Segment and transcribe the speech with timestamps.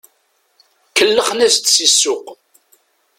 [0.95, 2.25] Kellxen-as-d si ssuq.